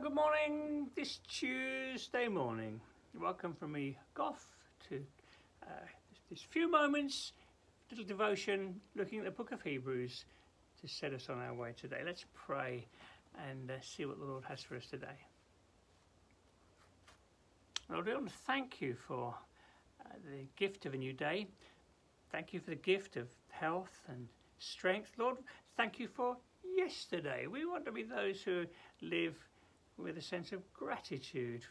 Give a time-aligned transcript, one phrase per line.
[0.00, 0.90] Good morning.
[0.94, 2.80] This Tuesday morning.
[3.20, 4.46] Welcome from me, Goff,
[4.88, 5.02] to
[5.64, 5.70] uh,
[6.30, 7.32] this few moments,
[7.90, 10.24] little devotion, looking at the book of Hebrews
[10.80, 12.02] to set us on our way today.
[12.06, 12.86] Let's pray
[13.48, 15.18] and uh, see what the Lord has for us today.
[17.90, 19.34] Lord, we want to thank you for
[20.06, 21.48] uh, the gift of a new day.
[22.30, 24.28] Thank you for the gift of health and
[24.60, 25.10] strength.
[25.18, 25.38] Lord,
[25.76, 26.36] thank you for
[26.76, 27.48] yesterday.
[27.48, 28.64] We want to be those who
[29.02, 29.34] live
[29.98, 31.62] with a sense of gratitude.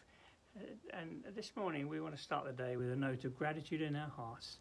[0.58, 3.82] Uh, and this morning we want to start the day with a note of gratitude
[3.82, 4.58] in our hearts,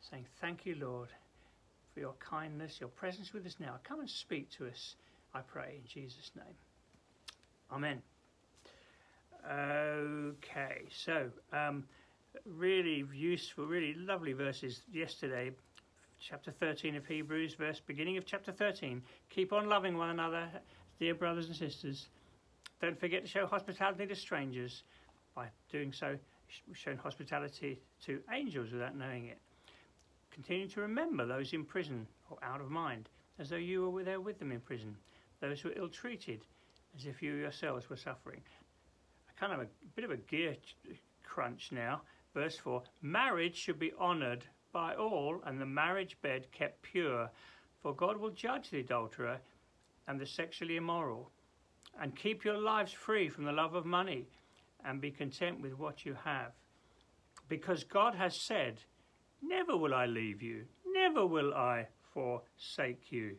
[0.00, 1.08] saying, Thank you, Lord,
[1.92, 3.74] for your kindness, your presence with us now.
[3.82, 4.94] Come and speak to us,
[5.34, 6.54] I pray, in Jesus' name.
[7.72, 8.00] Amen.
[9.50, 11.84] Okay, so um,
[12.44, 15.50] really useful, really lovely verses yesterday.
[16.20, 19.02] Chapter 13 of Hebrews, verse beginning of chapter 13.
[19.30, 20.48] Keep on loving one another,
[20.98, 22.08] dear brothers and sisters
[22.80, 24.82] don't forget to show hospitality to strangers.
[25.34, 26.16] By doing so,
[26.68, 29.38] we showing hospitality to angels without knowing it.
[30.30, 34.20] Continue to remember those in prison or out of mind, as though you were there
[34.20, 34.96] with them in prison.
[35.40, 36.42] Those who were ill treated,
[36.96, 38.40] as if you yourselves were suffering.
[39.28, 40.56] A kind of a bit of a gear
[41.24, 42.02] crunch now.
[42.34, 47.30] Verse 4 Marriage should be honoured by all, and the marriage bed kept pure,
[47.82, 49.38] for God will judge the adulterer
[50.06, 51.30] and the sexually immoral
[52.00, 54.26] and keep your lives free from the love of money
[54.84, 56.52] and be content with what you have.
[57.48, 58.80] Because God has said,
[59.42, 63.36] Never will I leave you, never will I forsake you.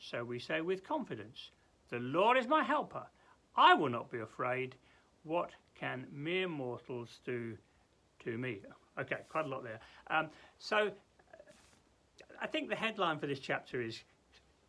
[0.00, 1.50] So we say with confidence,
[1.90, 3.06] The Lord is my helper.
[3.56, 4.76] I will not be afraid.
[5.24, 7.56] What can mere mortals do
[8.24, 8.60] to me?
[8.98, 9.80] Okay, quite a lot there.
[10.10, 10.90] Um, so
[12.40, 14.02] I think the headline for this chapter is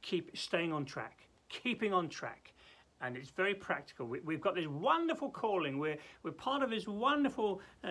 [0.02, 1.20] keep staying on track,
[1.50, 2.53] keeping on track
[3.02, 4.08] and it's very practical.
[4.08, 5.78] We, have got this wonderful calling.
[5.78, 7.88] We're, we're part of this wonderful uh,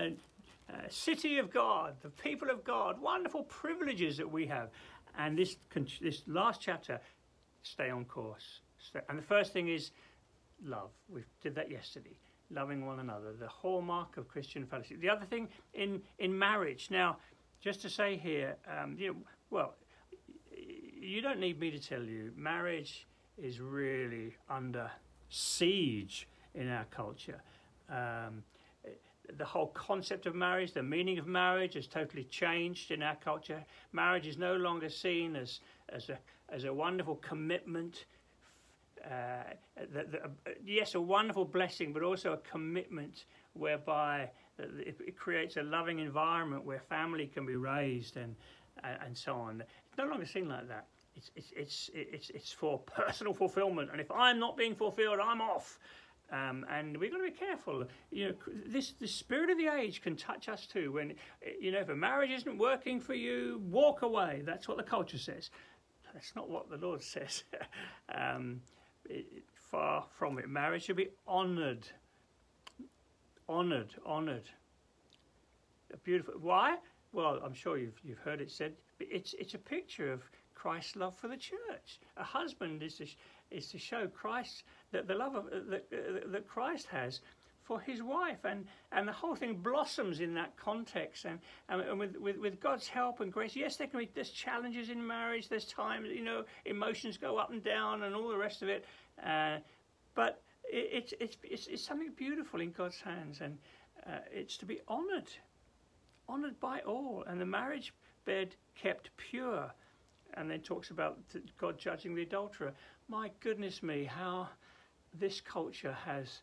[0.70, 4.70] uh, city of God, the people of God, wonderful privileges that we have.
[5.18, 5.56] And this,
[6.00, 7.00] this last chapter,
[7.62, 8.60] stay on course.
[9.08, 9.90] And the first thing is
[10.64, 10.90] love.
[11.08, 12.18] We did that yesterday.
[12.50, 15.00] Loving one another, the hallmark of Christian fellowship.
[15.00, 16.88] The other thing in, in marriage.
[16.90, 17.16] Now,
[17.60, 19.16] just to say here, um, you know,
[19.50, 19.74] well,
[20.54, 23.06] you don't need me to tell you, marriage
[23.38, 24.90] is really under
[25.28, 27.40] siege in our culture.
[27.90, 28.42] Um,
[29.38, 33.64] the whole concept of marriage, the meaning of marriage has totally changed in our culture.
[33.92, 36.18] Marriage is no longer seen as, as, a,
[36.50, 38.04] as a wonderful commitment.
[39.04, 39.54] Uh,
[39.92, 44.28] the, the, uh, yes, a wonderful blessing, but also a commitment whereby
[44.58, 48.34] it, it, creates a loving environment where family can be raised and,
[48.82, 49.60] and so on.
[49.60, 50.86] It's no longer seen like that.
[51.16, 53.90] It's, it's, it's, it's, it's for personal fulfillment.
[53.92, 55.78] And if I'm not being fulfilled, I'm off.
[56.32, 57.84] Um, and we've got to be careful.
[58.10, 58.34] You know,
[58.66, 60.92] this the spirit of the age can touch us too.
[60.92, 61.12] When
[61.60, 64.42] you know, if a marriage isn't working for you, walk away.
[64.46, 65.50] That's what the culture says.
[66.14, 67.44] That's not what the Lord says.
[68.14, 68.62] um,
[69.10, 69.26] it,
[69.70, 70.48] far from it.
[70.48, 71.86] Marriage should be honoured,
[73.48, 74.48] honoured, honoured.
[76.04, 76.34] Beautiful.
[76.40, 76.78] Why?
[77.12, 78.72] Well, I'm sure you've you've heard it said.
[79.00, 80.22] It's it's a picture of
[80.62, 81.98] Christ's love for the church.
[82.16, 83.06] A husband is to,
[83.50, 84.62] is to show Christ
[84.92, 87.20] that the love of, that, that Christ has
[87.64, 88.44] for his wife.
[88.44, 91.24] And, and the whole thing blossoms in that context.
[91.24, 94.88] And, and with, with, with God's help and grace yes there can be there's challenges
[94.88, 95.48] in marriage.
[95.48, 98.84] There's times you know emotions go up and down and all the rest of it.
[99.20, 99.56] Uh,
[100.14, 103.40] but it, it's, it's, it's something beautiful in God's hands.
[103.40, 103.58] And
[104.06, 105.28] uh, it's to be honored
[106.28, 107.24] honored by all.
[107.26, 107.92] And the marriage
[108.24, 109.72] bed kept pure
[110.34, 111.18] and then talks about
[111.58, 112.72] God judging the adulterer.
[113.08, 114.48] My goodness me, how
[115.18, 116.42] this culture has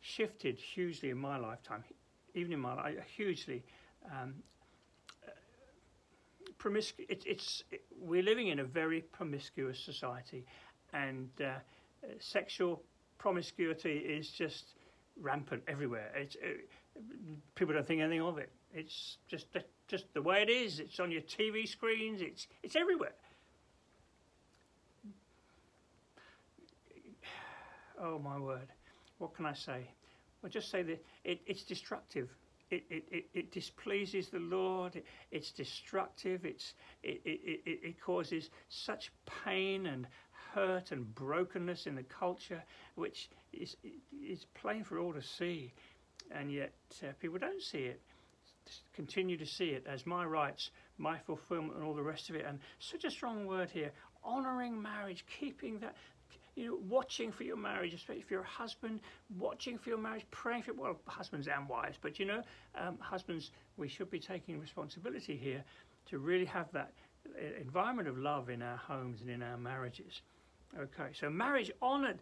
[0.00, 1.84] shifted hugely in my lifetime,
[2.34, 3.64] even in my life, hugely.
[4.12, 4.34] Um,
[6.58, 10.44] promiscu- it, it's it, we're living in a very promiscuous society,
[10.92, 11.54] and uh,
[12.20, 12.82] sexual
[13.18, 14.74] promiscuity is just
[15.20, 16.12] rampant everywhere.
[16.14, 17.00] It's, it, uh,
[17.54, 18.50] people don't think anything of it.
[18.72, 19.46] It's just
[19.88, 20.78] just the way it is.
[20.78, 22.20] It's on your TV screens.
[22.20, 23.14] It's it's everywhere.
[28.00, 28.68] Oh my word!
[29.18, 29.90] What can I say?
[30.40, 32.28] Well, just say that it, it's destructive.
[32.70, 34.94] It, it, it, it, displeases the Lord.
[34.94, 36.44] It, it's destructive.
[36.44, 39.10] It's, it, it, it, causes such
[39.42, 40.06] pain and
[40.52, 42.62] hurt and brokenness in the culture,
[42.94, 43.74] which is,
[44.22, 45.72] is plain for all to see.
[46.30, 48.02] And yet uh, people don't see it
[48.94, 52.44] continue to see it as my rights, my fulfillment, and all the rest of it.
[52.46, 53.92] And such a strong word here
[54.24, 55.94] honouring marriage, keeping that.
[56.54, 59.00] you know, watching for your marriage, especially if you're a husband,
[59.38, 61.98] watching for your marriage, praying for well, husbands and wives.
[62.00, 62.42] But you know,
[62.74, 65.62] um, husbands, we should be taking responsibility here
[66.10, 66.92] to really have that
[67.26, 70.22] uh, environment of love in our homes and in our marriages.
[70.78, 72.18] Okay, so marriage honoured.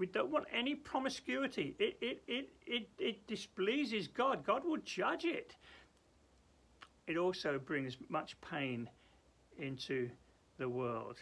[0.00, 1.76] We don't want any promiscuity.
[1.78, 4.46] It, it, it, it, it displeases God.
[4.46, 5.56] God will judge it.
[7.06, 8.88] It also brings much pain
[9.58, 10.08] into
[10.56, 11.16] the world.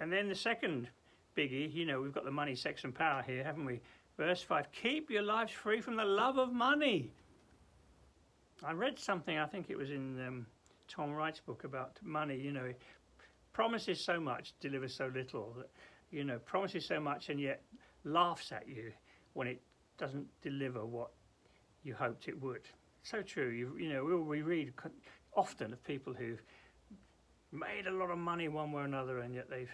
[0.00, 0.88] And then the second
[1.36, 3.80] biggie, you know, we've got the money, sex, and power here, haven't we?
[4.16, 7.12] Verse 5 Keep your lives free from the love of money.
[8.64, 10.46] I read something, I think it was in um,
[10.88, 12.72] Tom Wright's book about money, you know,
[13.52, 15.52] promises so much, delivers so little.
[15.58, 15.68] That,
[16.10, 17.62] you know, promises so much and yet
[18.04, 18.92] laughs at you
[19.34, 19.60] when it
[19.98, 21.10] doesn't deliver what
[21.82, 22.62] you hoped it would.
[23.02, 23.48] So true.
[23.48, 24.72] You, you know, we we read
[25.34, 26.42] often of people who've
[27.52, 29.70] made a lot of money one way or another, and yet they've,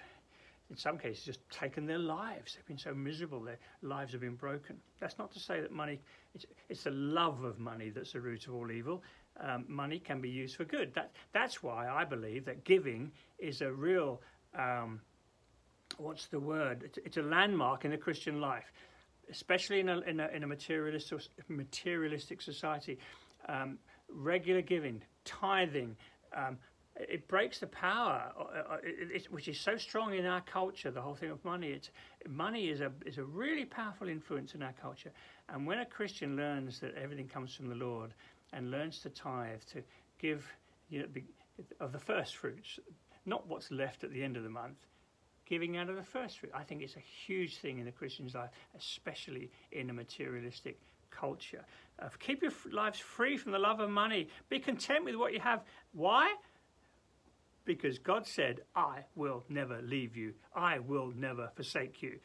[0.71, 2.55] in some cases, just taken their lives.
[2.55, 4.77] They've been so miserable, their lives have been broken.
[5.01, 6.01] That's not to say that money,
[6.35, 9.03] it's, it's the love of money that's the root of all evil.
[9.41, 10.95] Um, money can be used for good.
[10.95, 14.21] That, that's why I believe that giving is a real,
[14.57, 15.01] um,
[15.99, 16.83] what's the word?
[16.85, 18.73] It's, it's, a landmark in the Christian life,
[19.31, 22.99] especially in a, in a, in a materialistic, materialistic society.
[23.49, 25.97] Um, regular giving, tithing,
[26.35, 26.59] um,
[26.97, 28.79] it breaks the power, uh, uh,
[29.31, 30.91] which is so strong in our culture.
[30.91, 31.71] The whole thing of money.
[31.71, 31.91] It's
[32.29, 35.11] money is a is a really powerful influence in our culture.
[35.49, 38.15] And when a Christian learns that everything comes from the Lord
[38.53, 39.83] and learns to tithe, to
[40.21, 40.47] give
[40.89, 41.07] you know,
[41.81, 42.79] of the first fruits,
[43.27, 44.77] not what's left at the end of the month,
[45.47, 46.53] giving out of the first fruit.
[46.55, 50.79] I think it's a huge thing in the Christian's life, especially in a materialistic
[51.11, 51.65] culture.
[52.01, 54.29] Uh, keep your lives free from the love of money.
[54.49, 55.63] Be content with what you have.
[55.93, 56.35] Why?
[57.65, 62.19] because God said, I will never leave you, I will never forsake you.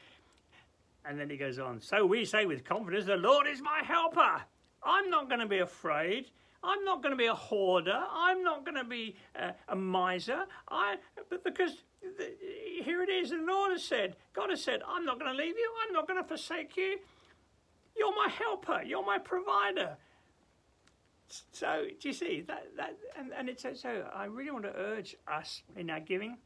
[1.06, 4.44] And then he goes on, So we say with confidence, The Lord is my helper.
[4.84, 6.30] I'm not going to be afraid.
[6.64, 7.98] I'm not going to be a hoarder.
[8.12, 10.46] I'm not going to be uh, a miser.
[10.70, 10.98] I,
[11.30, 12.34] but because the,
[12.84, 15.56] here it is, the Lord has said, God has said, I'm not going to leave
[15.58, 15.72] you.
[15.86, 16.98] I'm not going to forsake you.
[17.96, 18.82] You're my helper.
[18.84, 19.98] You're my provider.
[21.52, 25.16] So do you see that that and, and it's so I really want to urge
[25.28, 26.38] us in our giving.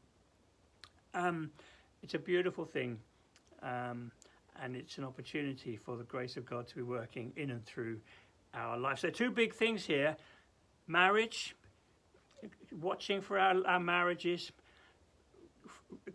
[1.14, 1.50] Um,
[2.02, 2.98] it's a beautiful thing,
[3.62, 4.10] um,
[4.62, 7.98] and it's an opportunity for the grace of God to be working in and through
[8.54, 8.98] our life.
[9.00, 10.16] So two big things here:
[10.86, 11.54] marriage,
[12.80, 14.52] watching for our, our marriages,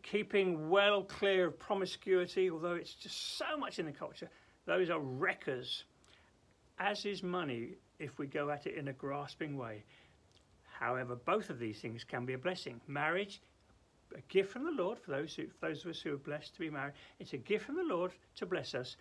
[0.04, 4.30] keeping well clear of promiscuity, although it's just so much in the culture.
[4.66, 5.84] Those are wreckers.
[6.80, 9.84] As is money, if we go at it in a grasping way.
[10.80, 12.80] However, both of these things can be a blessing.
[12.88, 13.42] Marriage,
[14.16, 16.54] a gift from the Lord for those who, for those of us who are blessed
[16.54, 16.94] to be married.
[17.20, 18.96] It's a gift from the Lord to bless us,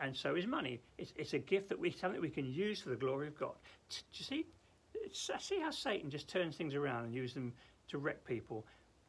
[0.00, 0.80] and so is money.
[0.98, 3.54] It's, it's a gift that we something we can use for the glory of God.
[3.90, 4.46] Do you see?
[4.94, 7.52] It's, see how Satan just turns things around and uses them
[7.88, 8.66] to wreck people,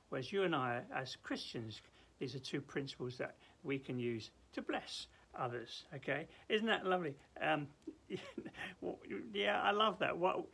[0.10, 1.82] whereas you and I, as Christians,
[2.20, 5.08] these are two principles that we can use to bless
[5.38, 5.86] others.
[5.96, 7.16] Okay, isn't that lovely?
[7.42, 7.68] Um,
[9.34, 10.18] yeah, I love that.
[10.18, 10.46] What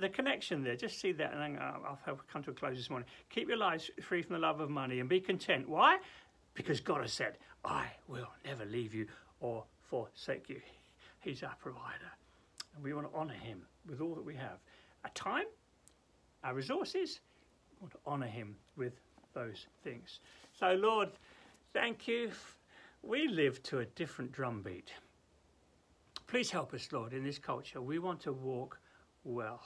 [0.00, 0.76] the connection there?
[0.76, 3.08] Just see that, and I'll, I'll come to a close this morning.
[3.30, 5.68] Keep your lives free from the love of money and be content.
[5.68, 5.98] Why?
[6.54, 9.06] Because God has said, "I will never leave you
[9.42, 10.60] or forsake you."
[11.20, 12.10] He's our provider,
[12.74, 14.58] and we want to honour Him with all that we have.
[15.04, 15.46] Our time,
[16.42, 17.20] our resources,
[17.70, 18.94] we want to honour Him with
[19.34, 20.20] those things.
[20.58, 21.10] So, Lord,
[21.74, 22.30] thank you
[23.02, 24.92] we live to a different drumbeat.
[26.28, 27.82] Please help us, Lord, in this culture.
[27.82, 28.78] We want to walk
[29.24, 29.60] well.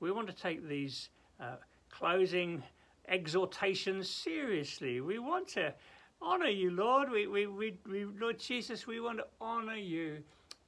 [0.00, 1.08] We want to take these
[1.40, 1.56] uh,
[1.88, 2.62] closing
[3.08, 5.00] exhortations seriously.
[5.00, 5.72] We want to
[6.20, 7.10] honor you, Lord.
[7.10, 10.22] We, we, we, we, Lord Jesus, we want to honor you.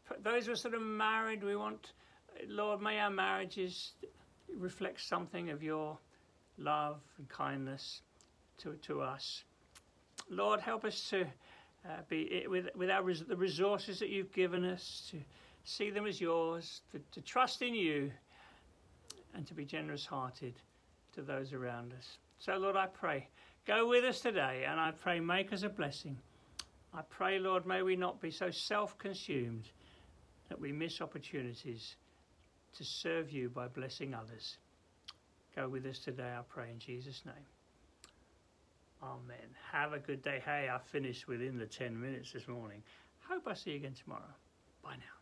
[0.04, 1.92] For those of us that are married, we want,
[2.48, 3.92] Lord, may our marriages
[4.56, 5.98] reflect something of your
[6.58, 8.02] love and kindness
[8.58, 9.44] to, to us.
[10.30, 11.22] Lord, help us to
[11.84, 15.18] uh, be with, with our res- the resources that you've given us, to
[15.64, 18.10] see them as yours, to, to trust in you,
[19.34, 20.54] and to be generous hearted
[21.14, 22.18] to those around us.
[22.38, 23.28] So, Lord, I pray,
[23.66, 26.16] go with us today, and I pray, make us a blessing.
[26.94, 29.68] I pray, Lord, may we not be so self consumed
[30.48, 31.96] that we miss opportunities
[32.76, 34.58] to serve you by blessing others.
[35.54, 37.34] Go with us today, I pray, in Jesus' name.
[39.02, 39.48] Amen.
[39.72, 40.42] Have a good day.
[40.44, 42.82] Hey, I finished within the 10 minutes this morning.
[43.28, 44.34] Hope I see you again tomorrow.
[44.82, 45.15] Bye now.